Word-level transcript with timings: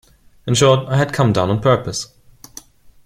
In 0.47 0.55
short, 0.55 0.87
I 0.89 0.97
had 0.97 1.13
come 1.13 1.31
down 1.31 1.51
on 1.51 1.61
purpose. 1.61 2.07